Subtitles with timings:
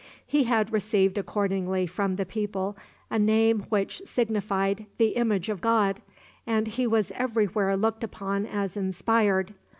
[0.25, 2.75] He had received accordingly from the people
[3.11, 6.01] a name which signified the image of God,
[6.47, 9.53] and he was every where looked upon as inspired.